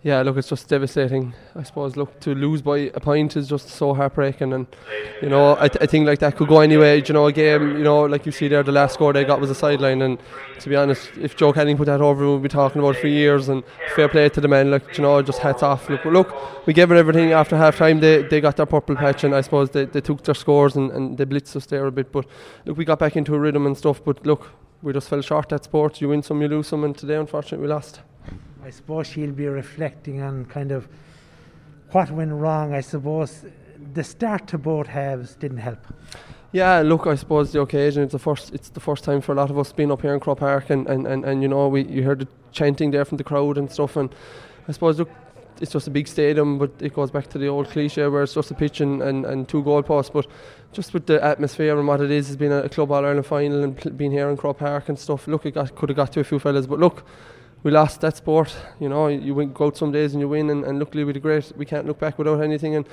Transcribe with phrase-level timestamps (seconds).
[0.00, 1.34] Yeah, look, it's just devastating.
[1.56, 4.52] I suppose, look, to lose by a point is just so heartbreaking.
[4.52, 4.68] And,
[5.20, 7.02] you know, I, th- I think like that could go anyway.
[7.04, 9.40] You know, a game, you know, like you see there, the last score they got
[9.40, 10.00] was a sideline.
[10.02, 10.20] And
[10.60, 13.08] to be honest, if Joe Canning put that over, we'll be talking about it for
[13.08, 13.48] years.
[13.48, 13.64] And
[13.96, 15.90] fair play to the men, like, you know, just hats off.
[15.90, 17.98] Look, look we gave it everything after half time.
[17.98, 20.92] They, they got their purple patch, and I suppose they, they took their scores and,
[20.92, 22.12] and they blitzed us there a bit.
[22.12, 22.24] But
[22.66, 24.04] look, we got back into a rhythm and stuff.
[24.04, 24.48] But look,
[24.80, 26.00] we just fell short that sport.
[26.00, 26.84] You win some, you lose some.
[26.84, 28.00] And today, unfortunately, we lost.
[28.64, 30.88] I suppose she'll be reflecting on kind of
[31.92, 32.74] what went wrong.
[32.74, 33.44] I suppose
[33.94, 35.86] the start to both halves didn't help.
[36.52, 39.34] Yeah, look, I suppose the occasion it's the first it's the first time for a
[39.34, 41.68] lot of us being up here in Croke Park and, and, and, and you know
[41.68, 44.14] we you heard the chanting there from the crowd and stuff and
[44.66, 45.10] I suppose look
[45.60, 48.32] it's just a big stadium but it goes back to the old cliche where it's
[48.32, 50.26] just a pitch and, and, and two goalposts but
[50.72, 53.62] just with the atmosphere and what it is, it's been a club all Ireland final
[53.62, 56.12] and pl- being here in Croke Park and stuff look it got, could have got
[56.12, 57.04] to a few fellas but look
[57.62, 58.56] we lost that sport.
[58.80, 61.12] You know, you win, go out some days and you win, and, and luckily we
[61.12, 61.52] did great.
[61.56, 62.76] We can't look back without anything.
[62.76, 62.86] And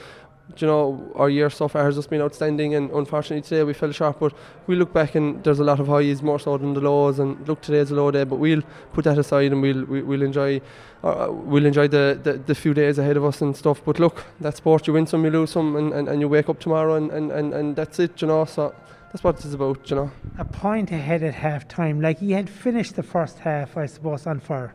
[0.57, 2.75] you know, our year so far has just been outstanding.
[2.75, 4.19] And unfortunately today we fell short.
[4.19, 4.34] But
[4.67, 7.19] we look back and there's a lot of highs more so than the lows.
[7.19, 8.62] And look, today's a low day, but we'll
[8.94, 10.62] put that aside and we'll we, will we will enjoy.
[11.03, 13.79] Uh, we'll enjoy the, the, the few days ahead of us and stuff.
[13.85, 16.50] But look, that sport, you win some, you lose some, and, and, and you wake
[16.50, 18.19] up tomorrow, and, and, and, and that's it.
[18.23, 18.73] You know, so
[19.15, 20.11] that's what it's about, you know.
[20.37, 24.27] A point ahead at half time, like he had finished the first half, I suppose,
[24.27, 24.73] on fire.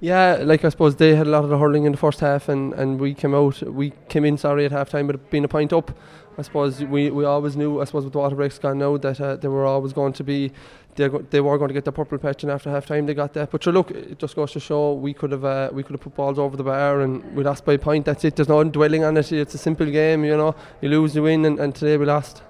[0.00, 2.48] Yeah, like I suppose they had a lot of the hurling in the first half,
[2.48, 5.48] and, and we came out, we came in sorry at half time, but being a
[5.48, 5.96] point up,
[6.36, 9.20] I suppose we, we always knew, I suppose with the water breaks gone now, that
[9.20, 10.50] uh, they were always going to be,
[10.96, 13.34] they they were going to get the purple patch, and after half time they got
[13.34, 13.52] that.
[13.52, 16.00] But sure, look, it just goes to show we could have uh, we could have
[16.00, 18.06] put balls over the bar, and we lost by a point.
[18.06, 18.34] That's it.
[18.34, 19.30] There's no dwelling on it.
[19.30, 20.56] It's a simple game, you know.
[20.80, 22.42] You lose, you win, and, and today we lost.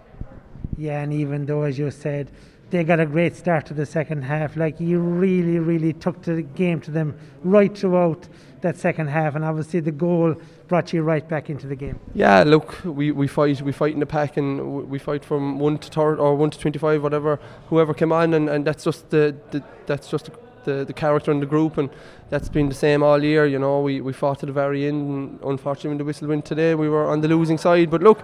[0.76, 2.30] Yeah, and even though, as you said,
[2.70, 4.56] they got a great start to the second half.
[4.56, 8.28] Like you really, really took the game to them right throughout
[8.60, 10.34] that second half, and obviously the goal
[10.66, 12.00] brought you right back into the game.
[12.14, 15.78] Yeah, look, we, we fight, we fight in the pack, and we fight from one
[15.78, 17.38] to third or one to twenty-five, whatever,
[17.68, 20.26] whoever came on, and, and that's just the, the that's just.
[20.26, 21.88] The, the, the character in the group, and
[22.28, 23.46] that's been the same all year.
[23.46, 26.44] You know, we, we fought to the very end, and unfortunately, when the whistle went
[26.44, 27.90] today, we were on the losing side.
[27.90, 28.20] But look,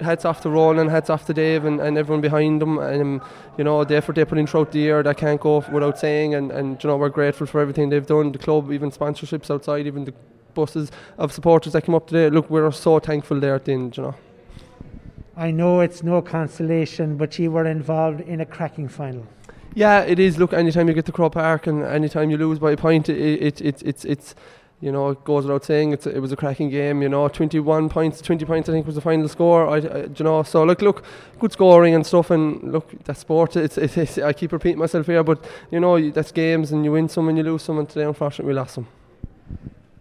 [0.00, 2.78] hats off to Ronan, hats off to Dave, and, and everyone behind them.
[2.78, 3.22] And um,
[3.56, 6.34] you know, the effort they put in throughout the year, that can't go without saying.
[6.34, 8.32] And, and you know, we're grateful for everything they've done.
[8.32, 10.14] The club, even sponsorships outside, even the
[10.52, 12.28] buses of supporters that came up today.
[12.30, 13.96] Look, we're so thankful there at the end.
[13.96, 14.14] You know.
[15.36, 19.26] I know it's no consolation, but you were involved in a cracking final.
[19.74, 20.38] Yeah, it is.
[20.38, 23.18] Look, anytime you get to Croke Park and anytime you lose by a point, it,
[23.18, 24.34] it, it, it's it's
[24.80, 27.02] you know it goes without saying it's it was a cracking game.
[27.02, 29.68] You know, 21 points, 20 points I think was the final score.
[29.68, 31.04] I, I you know so look look
[31.40, 33.56] good scoring and stuff and look that sport.
[33.56, 36.92] It's, it's, it's I keep repeating myself here, but you know that's games and you
[36.92, 37.78] win some and you lose some.
[37.78, 38.86] And today unfortunately we lost some.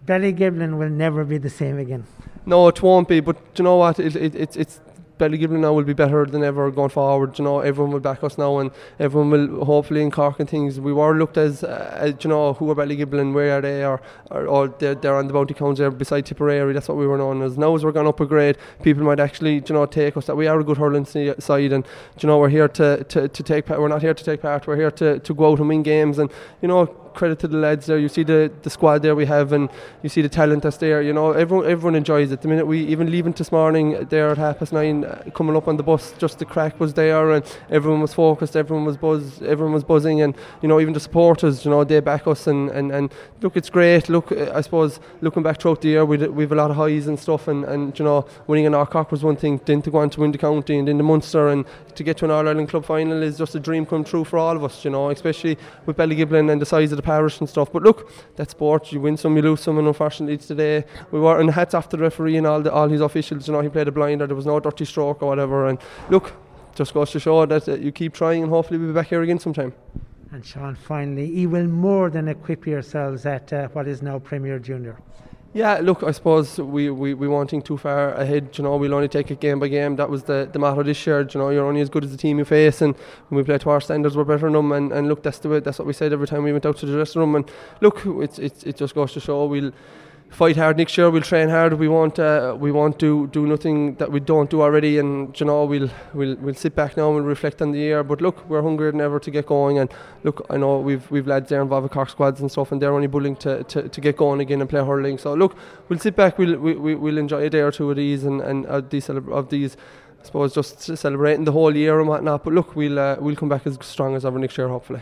[0.06, 2.06] Ballygiblin will never be the same again.
[2.46, 3.22] No, it won't be.
[3.22, 4.00] But you know what?
[4.00, 4.80] It, it, it's it's
[5.24, 7.38] Ballygiblin now will be better than ever going forward.
[7.40, 10.80] You know, everyone will back us now, and everyone will hopefully in Cork and things.
[10.80, 14.02] We were looked as, uh, as you know, who are Ballygiblin, where are they, or,
[14.32, 16.74] or, or they're, they're, on the Bounty Counts there beside Tipperary.
[16.74, 17.58] That's what we were known as.
[17.58, 20.36] Now as we're going up a grade, people might actually, you know, take us that
[20.36, 21.86] we are a good hurling side, and
[22.20, 23.80] you know, we're here to, to, to take part.
[23.80, 24.68] We're not here to take part.
[24.68, 26.32] We're here to, to go out and win games, and
[26.62, 27.98] you know credit to the lads there.
[27.98, 29.70] You see the, the squad there we have, and
[30.02, 31.02] you see the talent that's there.
[31.02, 32.42] You know, everyone everyone enjoys it.
[32.42, 35.68] The minute we even leaving this morning there at half past nine, uh, coming up
[35.68, 38.56] on the bus, just the crack was there, and everyone was focused.
[38.56, 39.42] Everyone was buzz.
[39.42, 42.70] Everyone was buzzing, and you know, even the supporters, you know, they back us, and,
[42.72, 44.10] and, and look, it's great.
[44.10, 47.20] Look, I suppose looking back throughout the year, we we've a lot of highs and
[47.20, 49.62] stuff, and, and you know, winning in Cork was one thing.
[49.66, 52.18] Then to go on to win the county and then the Munster, and to get
[52.18, 54.64] to an All Ireland club final is just a dream come true for all of
[54.64, 54.84] us.
[54.84, 57.72] You know, especially with Ballygiblin and the size of the parish and stuff.
[57.72, 58.92] But look, that's sport.
[58.92, 61.40] You win some, you lose some, and unfortunately today we were.
[61.40, 63.48] And hats off to the referee and all the, all his officials.
[63.48, 64.26] You know, he played a blinder.
[64.26, 65.68] There was no dirty stroke or whatever.
[65.68, 65.78] And
[66.10, 66.34] look,
[66.76, 69.22] just goes to show that uh, you keep trying, and hopefully we'll be back here
[69.22, 69.74] again sometime.
[70.32, 74.58] And Sean, finally, he will more than equip yourselves at uh, what is now Premier
[74.58, 74.98] Junior.
[75.56, 78.58] Yeah, look, I suppose we, we, we think too far ahead.
[78.58, 79.96] You know, we'll only take it game by game.
[79.98, 81.22] That was the, the motto this year.
[81.22, 82.96] You know, you're only as good as the team you face, and
[83.30, 84.72] when we play to our standards, we're better than them.
[84.72, 86.78] And, and look, that's the way, that's what we said every time we went out
[86.78, 87.36] to the dressing room.
[87.36, 87.52] And
[87.82, 89.72] look, it's, it's, it just goes to show we'll
[90.30, 91.10] fight hard next year.
[91.10, 91.74] We'll train hard.
[91.74, 94.98] We won't uh, we won't do do nothing that we don't do already.
[94.98, 98.04] And you know we'll we'll we'll sit back now and we'll reflect on the year.
[98.04, 99.80] But look, we're hungrier than ever to get going.
[99.80, 99.92] And
[100.24, 103.36] look, I know we've we've lads there Cork squads and stuff, and they're only bullying
[103.38, 105.18] to, to, to get going again and play hurling.
[105.18, 105.56] So look,
[105.90, 106.38] we'll sit back.
[106.38, 109.10] We'll we, we, we'll enjoy a day or two of these and and of these
[109.10, 109.78] of these.
[110.22, 112.46] I suppose just celebrating the whole year and whatnot.
[112.46, 115.02] But look, we'll uh, we'll come back as strong as ever next year, hopefully.